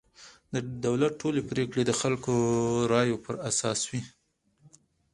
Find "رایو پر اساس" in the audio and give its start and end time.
2.91-3.79